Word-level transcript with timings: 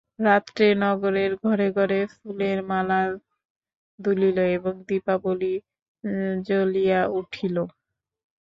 রাত্রে 0.21 0.67
নগরের 0.83 1.31
ঘরে 1.43 1.67
ঘরে 1.77 1.99
ফুলের 2.13 2.57
মালা 2.69 3.01
দুলিল 3.99 4.37
এবং 4.57 4.73
দীপাবলী 4.87 5.53
জ্বলিয়া 6.47 7.01
উঠিল। 7.19 7.55